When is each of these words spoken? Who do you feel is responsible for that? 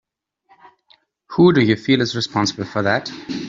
Who 1.33 1.53
do 1.53 1.61
you 1.61 1.75
feel 1.75 2.01
is 2.01 2.15
responsible 2.15 2.65
for 2.65 2.81
that? 2.81 3.11